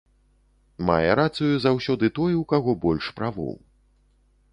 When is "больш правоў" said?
2.87-3.53